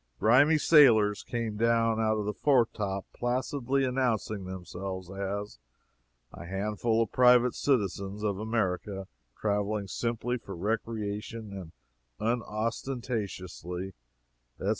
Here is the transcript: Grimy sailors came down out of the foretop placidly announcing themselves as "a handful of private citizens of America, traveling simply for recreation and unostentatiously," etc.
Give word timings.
Grimy 0.19 0.57
sailors 0.57 1.21
came 1.21 1.57
down 1.57 1.99
out 1.99 2.17
of 2.17 2.25
the 2.25 2.33
foretop 2.33 3.05
placidly 3.13 3.85
announcing 3.85 4.45
themselves 4.45 5.11
as 5.11 5.59
"a 6.33 6.43
handful 6.43 7.03
of 7.03 7.11
private 7.11 7.53
citizens 7.53 8.23
of 8.23 8.39
America, 8.39 9.07
traveling 9.39 9.87
simply 9.87 10.37
for 10.39 10.55
recreation 10.55 11.55
and 11.55 11.71
unostentatiously," 12.19 13.93
etc. 14.55 14.69